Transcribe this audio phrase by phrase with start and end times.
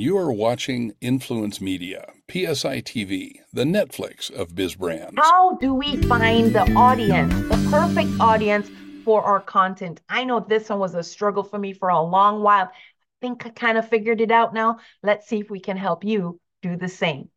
[0.00, 5.18] you are watching Influence Media, PSI TV, the Netflix of biz brands.
[5.18, 8.70] How do we find the audience, the perfect audience
[9.04, 10.00] for our content?
[10.08, 12.70] I know this one was a struggle for me for a long while.
[12.72, 12.76] I
[13.20, 14.78] think I kind of figured it out now.
[15.02, 17.28] Let's see if we can help you do the same.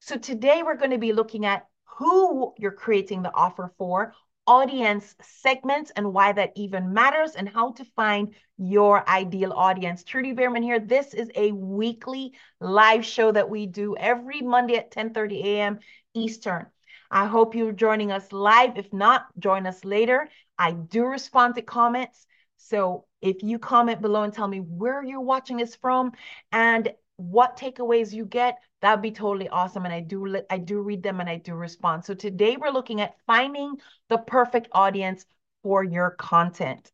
[0.00, 1.66] So today we're going to be looking at
[1.98, 4.12] who you're creating the offer for,
[4.46, 10.04] audience segments and why that even matters and how to find your ideal audience.
[10.04, 10.80] Trudy Beerman here.
[10.80, 15.78] This is a weekly live show that we do every Monday at 10:30 a.m.
[16.14, 16.66] Eastern.
[17.10, 18.76] I hope you're joining us live.
[18.76, 20.28] If not, join us later.
[20.58, 22.26] I do respond to comments.
[22.56, 26.12] So if you comment below and tell me where you're watching this from
[26.52, 29.84] and what takeaways you get, that'd be totally awesome.
[29.84, 32.04] And I do I do read them and I do respond.
[32.04, 33.76] So today we're looking at finding
[34.08, 35.26] the perfect audience
[35.62, 36.90] for your content.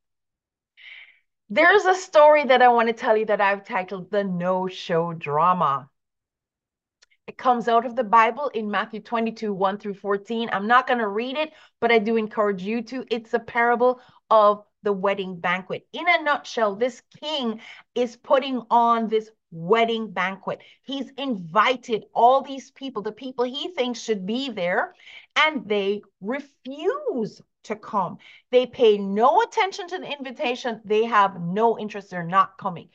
[1.48, 5.12] There's a story that I want to tell you that I've titled The No Show
[5.12, 5.88] Drama.
[7.28, 10.50] It comes out of the Bible in Matthew 22, 1 through 14.
[10.52, 13.04] I'm not going to read it, but I do encourage you to.
[13.10, 15.86] It's a parable of the wedding banquet.
[15.92, 17.60] In a nutshell, this king
[17.94, 20.60] is putting on this wedding banquet.
[20.82, 24.94] He's invited all these people, the people he thinks should be there,
[25.34, 28.18] and they refuse to come.
[28.50, 30.80] They pay no attention to the invitation.
[30.84, 32.10] They have no interest.
[32.10, 32.90] They're not coming.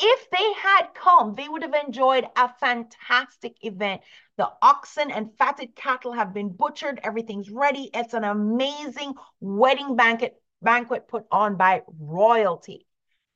[0.00, 4.00] If they had come, they would have enjoyed a fantastic event.
[4.36, 7.00] The oxen and fatted cattle have been butchered.
[7.02, 7.90] Everything's ready.
[7.92, 12.86] It's an amazing wedding banquet banquet put on by royalty.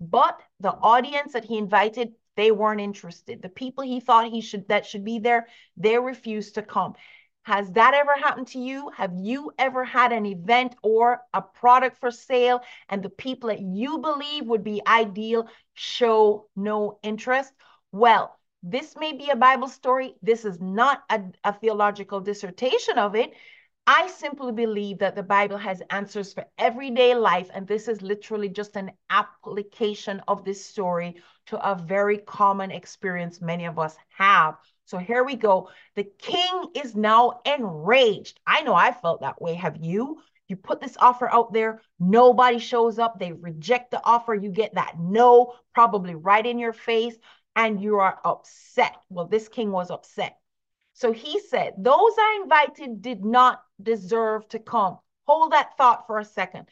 [0.01, 3.43] But the audience that he invited they weren't interested.
[3.43, 6.95] The people he thought he should that should be there, they refused to come.
[7.45, 8.91] Has that ever happened to you?
[8.97, 13.61] Have you ever had an event or a product for sale and the people that
[13.61, 17.53] you believe would be ideal show no interest?
[17.91, 20.15] Well, this may be a Bible story.
[20.23, 23.33] This is not a, a theological dissertation of it.
[23.87, 28.49] I simply believe that the Bible has answers for everyday life, and this is literally
[28.49, 34.57] just an application of this story to a very common experience many of us have.
[34.85, 35.69] So here we go.
[35.97, 38.39] The king is now enraged.
[38.47, 39.55] I know I felt that way.
[39.55, 40.23] Have you?
[40.47, 44.75] You put this offer out there, nobody shows up, they reject the offer, you get
[44.75, 47.17] that no, probably right in your face,
[47.57, 48.97] and you are upset.
[49.09, 50.39] Well, this king was upset.
[50.95, 54.99] So he said, Those I invited did not deserve to come.
[55.27, 56.69] Hold that thought for a second.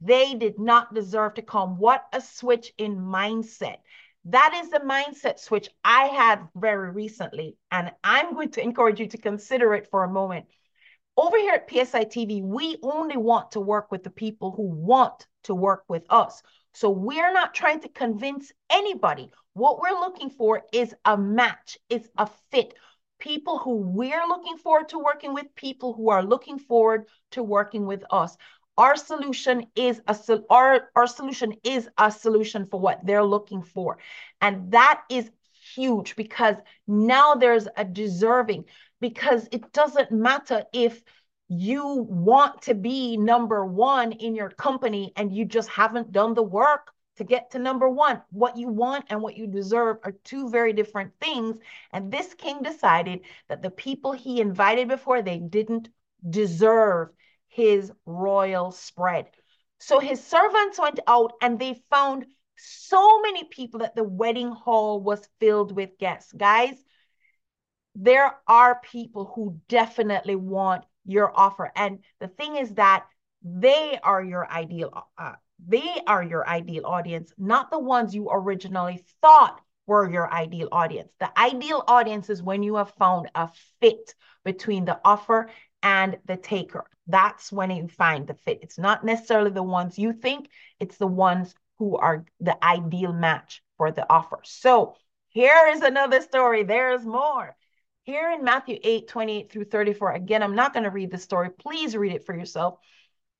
[0.00, 1.78] They did not deserve to come.
[1.78, 3.76] What a switch in mindset.
[4.26, 7.56] That is the mindset switch I had very recently.
[7.70, 10.46] And I'm going to encourage you to consider it for a moment.
[11.16, 15.26] Over here at PSI TV, we only want to work with the people who want
[15.44, 16.42] to work with us.
[16.72, 19.30] So we're not trying to convince anybody.
[19.52, 22.74] What we're looking for is a match, it's a fit
[23.24, 27.86] people who we're looking forward to working with, people who are looking forward to working
[27.86, 28.36] with us.
[28.76, 30.16] Our solution is a
[30.50, 33.96] our, our solution is a solution for what they're looking for.
[34.42, 35.30] And that is
[35.74, 38.66] huge because now there's a deserving
[39.00, 41.02] because it doesn't matter if
[41.48, 46.42] you want to be number one in your company and you just haven't done the
[46.42, 48.22] work to get to number one.
[48.30, 51.58] What you want and what you deserve are two very different things.
[51.92, 55.88] And this king decided that the people he invited before, they didn't
[56.28, 57.10] deserve
[57.48, 59.26] his royal spread.
[59.78, 62.26] So his servants went out and they found
[62.56, 66.32] so many people that the wedding hall was filled with guests.
[66.32, 66.76] Guys,
[67.94, 71.70] there are people who definitely want your offer.
[71.76, 73.06] And the thing is that
[73.42, 75.34] they are your ideal uh,
[75.66, 81.12] they are your ideal audience, not the ones you originally thought were your ideal audience.
[81.20, 83.50] The ideal audience is when you have found a
[83.80, 85.50] fit between the offer
[85.82, 86.84] and the taker.
[87.06, 88.60] That's when you find the fit.
[88.62, 90.48] It's not necessarily the ones you think,
[90.80, 94.40] it's the ones who are the ideal match for the offer.
[94.44, 94.96] So
[95.28, 96.62] here is another story.
[96.62, 97.54] There's more.
[98.04, 101.50] Here in Matthew 8, 28 through 34, again, I'm not going to read the story.
[101.50, 102.78] Please read it for yourself.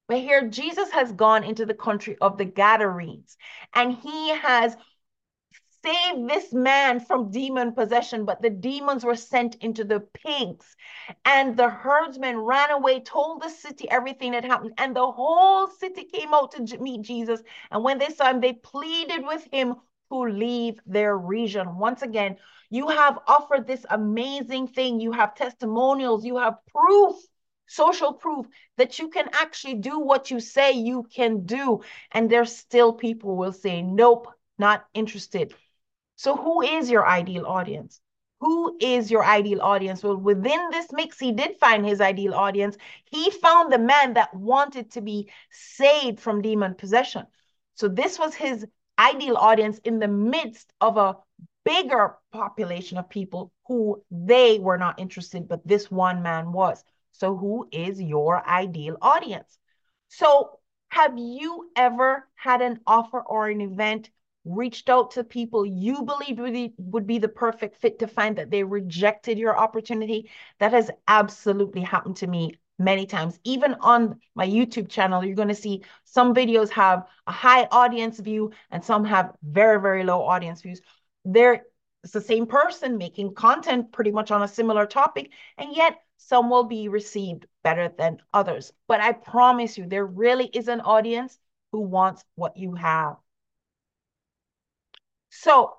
[0.07, 3.37] But here, Jesus has gone into the country of the Gadarenes
[3.75, 4.77] and he has
[5.85, 10.77] saved this man from demon possession, but the demons were sent into the pigs.
[11.25, 16.05] And the herdsmen ran away, told the city everything that happened, and the whole city
[16.05, 17.43] came out to meet Jesus.
[17.71, 19.75] And when they saw him, they pleaded with him
[20.11, 21.77] to leave their region.
[21.77, 22.37] Once again,
[22.71, 25.01] you have offered this amazing thing.
[25.01, 27.17] You have testimonials, you have proof
[27.67, 28.47] social proof
[28.77, 31.81] that you can actually do what you say you can do.
[32.13, 34.29] And there's still people will say, nope,
[34.59, 35.55] not interested.
[36.17, 38.01] So, who is your ideal audience?
[38.41, 40.03] Who is your ideal audience?
[40.03, 42.77] Well, within this mix, he did find his ideal audience.
[43.11, 47.27] He found the man that wanted to be saved from demon possession.
[47.75, 48.67] So, this was his
[48.99, 51.17] ideal audience in the midst of a
[51.65, 56.85] bigger population of people who they were not interested, but this one man was.
[57.15, 59.59] So, who is your ideal audience?
[60.09, 60.59] So,
[60.89, 64.11] have you ever had an offer or an event,
[64.45, 68.37] reached out to people you believe would be, would be the perfect fit to find
[68.37, 70.31] that they rejected your opportunity?
[70.59, 73.39] That has absolutely happened to me many times.
[73.45, 78.19] Even on my YouTube channel, you're going to see some videos have a high audience
[78.19, 80.81] view and some have very, very low audience views.
[81.25, 81.63] There,
[82.05, 86.51] it's the same person making content pretty much on a similar topic, and yet some
[86.51, 88.73] will be received better than others.
[88.87, 91.39] But I promise you, there really is an audience
[91.73, 93.17] who wants what you have.
[95.31, 95.79] So,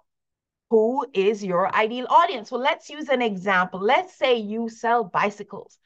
[0.72, 2.52] who is your ideal audience?
[2.52, 3.80] Well, let's use an example.
[3.80, 5.78] Let's say you sell bicycles.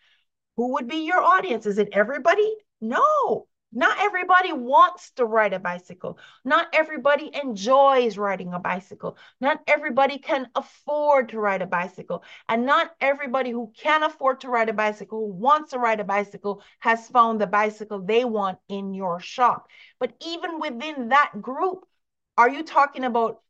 [0.56, 1.66] Who would be your audience?
[1.66, 2.56] Is it everybody?
[2.80, 3.49] No.
[4.40, 6.18] Everybody wants to ride a bicycle.
[6.46, 9.18] Not everybody enjoys riding a bicycle.
[9.42, 12.24] Not everybody can afford to ride a bicycle.
[12.48, 16.06] And not everybody who can afford to ride a bicycle, who wants to ride a
[16.06, 19.68] bicycle, has found the bicycle they want in your shop.
[20.00, 21.86] But even within that group,
[22.38, 23.42] are you talking about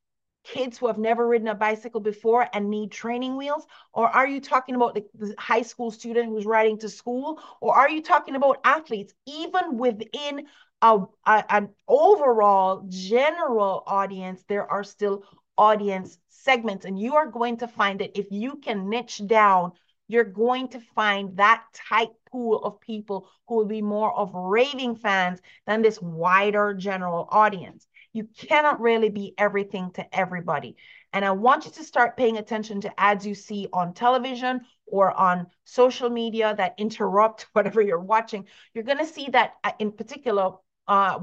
[0.44, 3.68] kids who have never ridden a bicycle before and need training wheels?
[3.94, 7.40] Or are you talking about the, the, high school student who's riding to school?
[7.62, 9.14] Or are you talking about athletes?
[9.28, 10.48] Even within
[10.82, 15.24] a, a, an overall general audience, there are still
[15.58, 16.86] audience segments.
[16.86, 19.74] And you are going to find that if you can niche down,
[20.08, 24.96] you're going to find that tight pool of people who will be more of raving
[24.96, 27.86] fans than this wider general audience.
[28.12, 30.78] You cannot really be everything to everybody.
[31.14, 35.12] And I want you to start paying attention to ads you see on television or
[35.12, 38.46] on social media that interrupt whatever you're watching.
[38.74, 40.54] You're going to see that uh, in particular,
[40.90, 41.20] uh,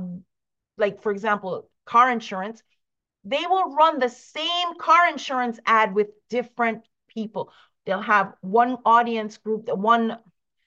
[0.79, 2.63] like for example, car insurance,
[3.25, 7.53] they will run the same car insurance ad with different people.
[7.85, 10.17] They'll have one audience group, one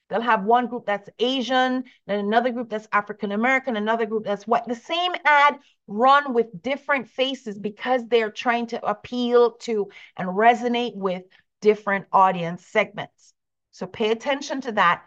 [0.10, 4.48] They'll have one group that's Asian, then another group that's African American, another group that's
[4.48, 4.66] white.
[4.66, 10.95] The same ad run with different faces because they're trying to appeal to and resonate
[10.95, 11.24] with
[11.62, 13.34] different audience segments.
[13.72, 15.04] So pay attention to that.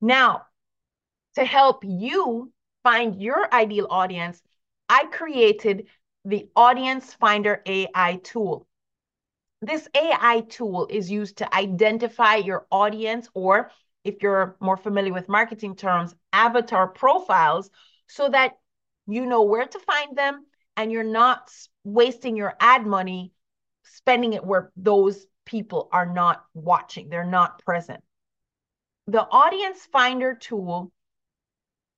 [0.00, 0.46] Now,
[1.34, 2.52] to help you
[2.82, 4.42] find your ideal audience,
[4.88, 5.86] I created
[6.24, 8.66] the Audience Finder AI tool.
[9.62, 13.70] This AI tool is used to identify your audience or
[14.04, 17.70] if you're more familiar with marketing terms, avatar profiles
[18.08, 18.58] so that
[19.06, 21.50] you know where to find them and you're not
[21.84, 23.32] wasting your ad money
[23.82, 28.02] spending it where those people are not watching, they're not present.
[29.06, 30.92] The audience finder tool,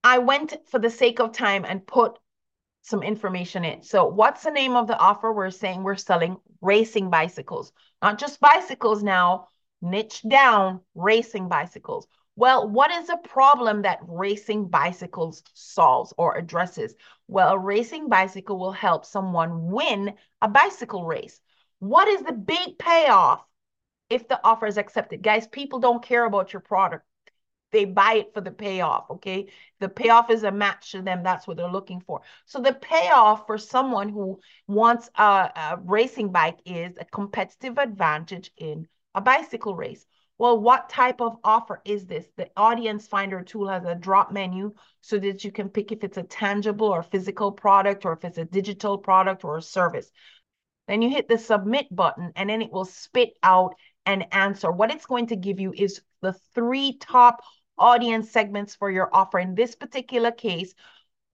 [0.04, 2.19] I went for the sake of time and put
[2.82, 3.82] some information in.
[3.82, 5.32] So, what's the name of the offer?
[5.32, 7.72] We're saying we're selling racing bicycles,
[8.02, 9.49] not just bicycles now,
[9.81, 12.06] niche down racing bicycles.
[12.34, 16.94] Well, what is a problem that racing bicycles solves or addresses?
[17.28, 21.40] Well, a racing bicycle will help someone win a bicycle race.
[21.78, 23.44] What is the big payoff
[24.09, 25.23] if the offer is accepted?
[25.23, 27.04] Guys, people don't care about your product.
[27.73, 29.49] They buy it for the payoff, okay?
[29.81, 31.23] The payoff is a match to them.
[31.23, 32.21] That's what they're looking for.
[32.45, 38.52] So the payoff for someone who wants a, a racing bike is a competitive advantage
[38.57, 40.07] in a bicycle race.
[40.38, 42.26] Well, what type of offer is this?
[42.37, 46.17] The audience finder tool has a drop menu so that you can pick if it's
[46.17, 50.11] a tangible or physical product or if it's a digital product or a service.
[50.88, 53.75] Then you hit the submit button and then it will spit out
[54.05, 54.71] an answer.
[54.71, 57.43] What it's going to give you is the three top
[57.79, 59.38] audience segments for your offer.
[59.38, 60.75] In this particular case,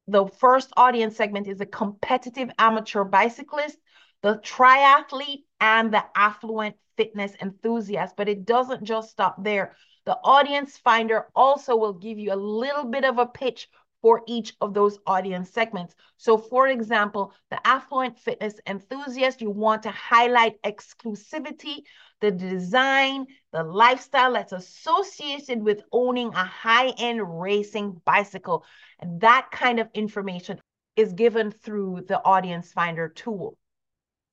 [0.06, 3.76] the first audience segment is a competitive amateur bicyclist,
[4.22, 9.76] the triathlete, and the affluent fitness enthusiast, but it doesn't just stop there.
[10.06, 13.68] The audience finder also will give you a little bit of a pitch
[14.02, 15.94] for each of those audience segments.
[16.16, 21.82] So for example, the affluent fitness enthusiast, you want to highlight exclusivity,
[22.20, 28.64] the design, the lifestyle that's associated with owning a high-end racing bicycle.
[29.00, 30.60] And that kind of information
[30.96, 33.56] is given through the audience finder tool.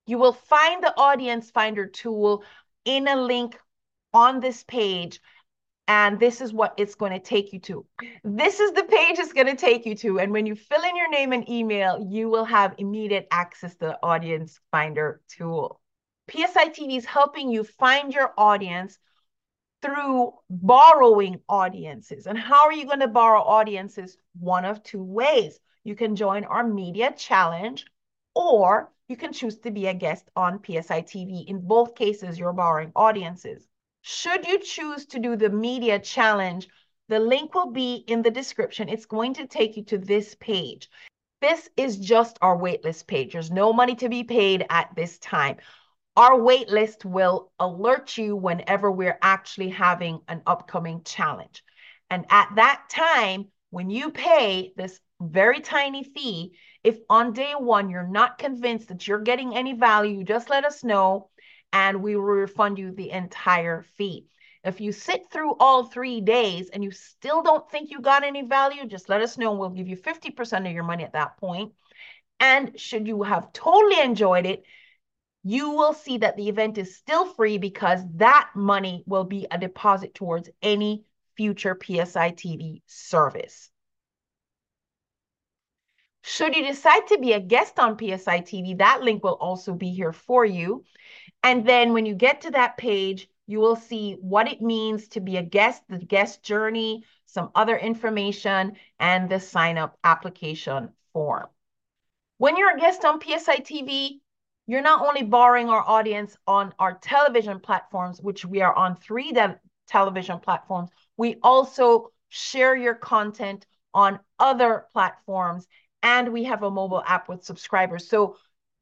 [0.08, 2.44] You will find the audience finder tool
[2.86, 3.60] in a link
[4.14, 5.20] on this page
[5.88, 7.86] and this is what it's going to take you to.
[8.24, 10.20] This is the page it's going to take you to.
[10.20, 13.86] And when you fill in your name and email, you will have immediate access to
[13.86, 15.80] the Audience Finder tool.
[16.32, 18.98] PSI TV is helping you find your audience
[19.84, 22.26] through borrowing audiences.
[22.26, 24.18] And how are you going to borrow audiences?
[24.40, 25.60] One of two ways.
[25.84, 27.86] You can join our media challenge,
[28.34, 31.46] or you can choose to be a guest on PSI TV.
[31.46, 33.68] In both cases, you're borrowing audiences.
[34.08, 36.68] Should you choose to do the media challenge,
[37.08, 38.88] the link will be in the description.
[38.88, 40.92] It's going to take you to this page.
[41.42, 43.34] This is just our waitlist page.
[43.34, 45.58] There's no money to be paid at this time.
[46.16, 51.64] Our waitlist will alert you whenever we're actually having an upcoming challenge.
[52.12, 57.90] And at that time, when you pay this very tiny fee, if on day one
[57.90, 61.32] you're not convinced that you're getting any value, just let us know
[61.76, 64.26] and we will refund you the entire fee.
[64.64, 68.44] If you sit through all three days and you still don't think you got any
[68.44, 69.52] value, just let us know.
[69.52, 71.74] And we'll give you 50% of your money at that point.
[72.40, 74.64] And should you have totally enjoyed it,
[75.44, 79.58] you will see that the event is still free because that money will be a
[79.58, 81.04] deposit towards any
[81.36, 83.70] future PSI TV service.
[86.28, 89.92] Should you decide to be a guest on PSI TV, that link will also be
[89.92, 90.84] here for you.
[91.46, 95.20] And then when you get to that page, you will see what it means to
[95.20, 101.46] be a guest, the guest journey, some other information, and the sign up application form.
[102.40, 104.22] When you're a guest on PSI TV,
[104.66, 109.32] you're not only borrowing our audience on our television platforms, which we are on three
[109.86, 115.68] television platforms, we also share your content on other platforms,
[116.02, 118.10] and we have a mobile app with subscribers.
[118.10, 118.38] So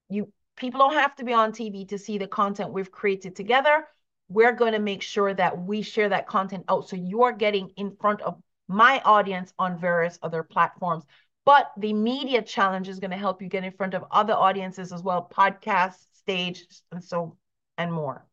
[0.07, 3.87] you people don't have to be on TV to see the content we've created together.
[4.29, 7.95] We're going to make sure that we share that content out so you're getting in
[7.99, 11.03] front of my audience on various other platforms.
[11.45, 14.93] But the media challenge is going to help you get in front of other audiences
[14.93, 17.37] as well, podcasts, stage, and so
[17.77, 18.25] and more.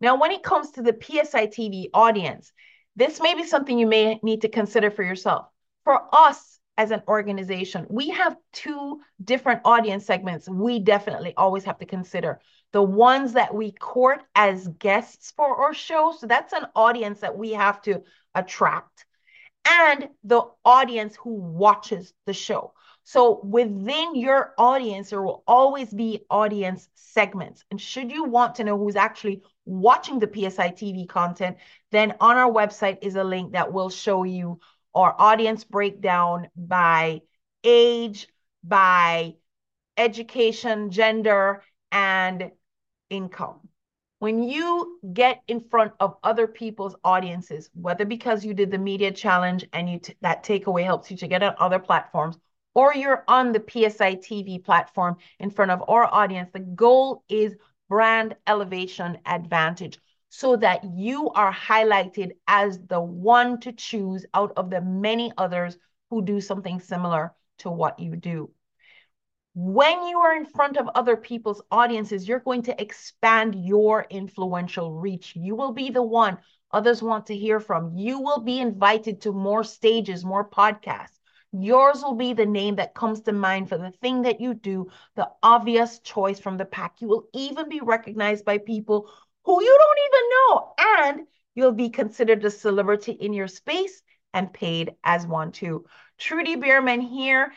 [0.00, 2.52] Now, when it comes to the PSI TV audience,
[2.96, 5.46] this may be something you may need to consider for yourself.
[5.84, 11.78] For us, as an organization, we have two different audience segments we definitely always have
[11.78, 12.40] to consider.
[12.72, 16.14] The ones that we court as guests for our show.
[16.18, 18.02] So that's an audience that we have to
[18.34, 19.04] attract.
[19.68, 22.72] And the audience who watches the show.
[23.04, 27.64] So within your audience, there will always be audience segments.
[27.70, 31.56] And should you want to know who's actually watching the PSI TV content,
[31.90, 34.60] then on our website is a link that will show you
[34.94, 37.22] or audience breakdown by
[37.64, 38.28] age,
[38.64, 39.34] by
[39.96, 42.50] education, gender, and
[43.10, 43.68] income.
[44.18, 49.10] When you get in front of other people's audiences, whether because you did the media
[49.10, 52.38] challenge and you t- that takeaway helps you to get on other platforms,
[52.74, 57.54] or you're on the PSI TV platform in front of our audience, the goal is
[57.88, 59.98] brand elevation advantage
[60.34, 65.76] so that you are highlighted as the one to choose out of the many others
[66.08, 68.50] who do something similar to what you do.
[69.54, 74.94] When you are in front of other people's audiences, you're going to expand your influential
[74.94, 75.36] reach.
[75.36, 76.38] You will be the one
[76.70, 77.94] others want to hear from.
[77.94, 81.20] You will be invited to more stages, more podcasts.
[81.52, 84.88] Yours will be the name that comes to mind for the thing that you do,
[85.14, 87.02] the obvious choice from the pack.
[87.02, 89.10] You will even be recognized by people
[89.44, 90.74] who you don't even know.
[90.78, 94.02] And you'll be considered a celebrity in your space
[94.34, 95.84] and paid as one too.
[96.18, 97.52] Trudy Beerman here.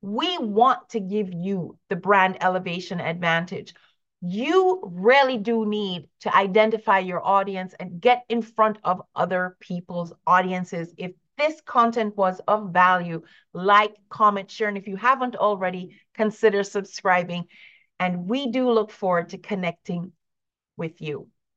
[0.00, 3.74] We want to give you the brand elevation advantage.
[4.20, 10.12] You really do need to identify your audience and get in front of other people's
[10.26, 10.92] audiences.
[10.96, 13.22] If this content was of value,
[13.52, 17.44] like, comment, share, and if you haven't already, consider subscribing.
[17.98, 20.12] And we do look forward to connecting
[20.76, 21.28] with you.